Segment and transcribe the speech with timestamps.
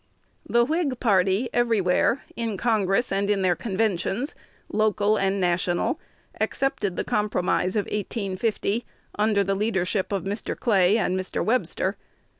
[0.49, 4.33] The Whig party everywhere, in Congress and in their conventions,
[4.67, 5.99] local and national,
[6.39, 8.83] accepted the compromise of 1850
[9.19, 10.57] under the leadership of Mr.
[10.59, 11.45] Clay and Mr.
[11.45, 11.97] Webster.